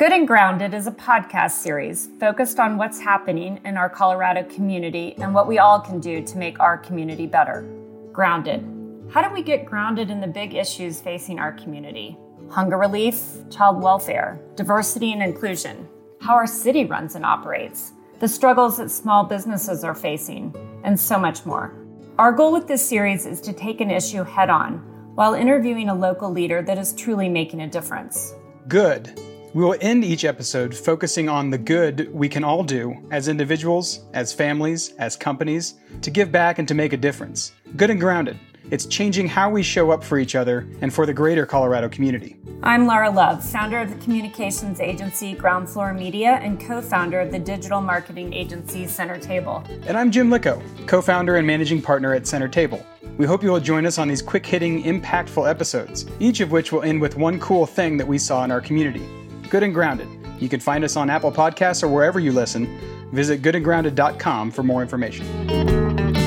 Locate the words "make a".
36.74-36.96